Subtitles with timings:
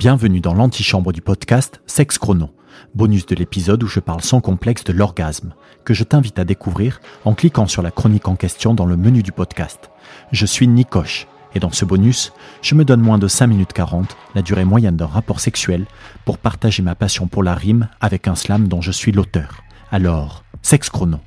[0.00, 2.48] Bienvenue dans l'antichambre du podcast Sex Chrono,
[2.94, 5.52] bonus de l'épisode où je parle sans complexe de l'orgasme,
[5.84, 9.22] que je t'invite à découvrir en cliquant sur la chronique en question dans le menu
[9.22, 9.90] du podcast.
[10.32, 12.32] Je suis Nicoche, et dans ce bonus,
[12.62, 15.84] je me donne moins de 5 minutes 40, la durée moyenne d'un rapport sexuel,
[16.24, 19.62] pour partager ma passion pour la rime avec un slam dont je suis l'auteur.
[19.92, 21.18] Alors, Sex Chrono.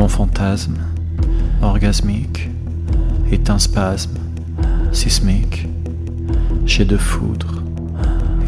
[0.00, 0.78] Mon fantasme,
[1.60, 2.48] orgasmique,
[3.30, 4.16] est un spasme,
[4.92, 5.68] sismique.
[6.64, 7.62] J'ai de foudre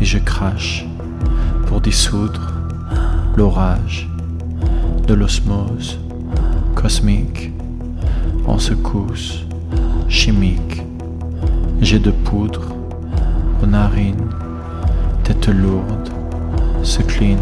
[0.01, 0.87] et je crache
[1.67, 2.55] pour dissoudre
[3.37, 4.09] l'orage
[5.07, 6.01] de l'osmose
[6.75, 7.53] cosmique
[8.47, 9.45] en secousse
[10.09, 10.83] chimique.
[11.83, 12.75] J'ai de poudre
[13.63, 14.31] aux narines,
[15.23, 16.09] tête lourde,
[16.83, 17.37] se clean,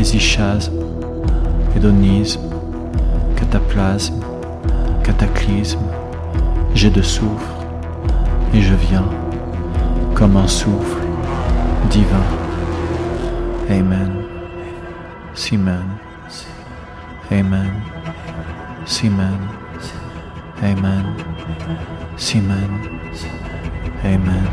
[0.00, 0.74] hésichasme,
[1.76, 2.40] hédonisme,
[3.42, 4.20] cataplasme,
[5.02, 5.80] cataclysme.
[6.74, 7.54] J'ai de soufre
[8.54, 9.04] et je viens
[10.14, 11.02] comme un souffle
[11.90, 12.24] divin.
[13.68, 14.12] Amen.
[15.34, 15.84] Simen.
[17.30, 17.70] Amen.
[18.86, 19.38] Simen.
[20.62, 21.04] Amen.
[22.16, 22.70] Simen.
[24.04, 24.46] Amen.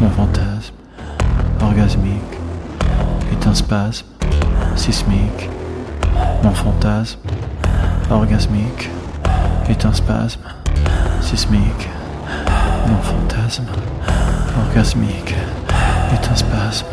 [0.00, 0.74] Mon fantasme
[1.60, 2.38] orgasmique
[3.32, 4.06] est un spasme
[4.74, 5.50] sismique.
[6.56, 7.20] Fantasme
[8.10, 8.90] orgasmique
[9.68, 10.40] est un spasme
[11.20, 11.88] sismique.
[12.88, 13.64] Mon fantasme
[14.66, 15.34] orgasmique
[16.12, 16.86] est un spasme